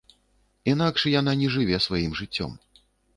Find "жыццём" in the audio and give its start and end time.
2.21-2.57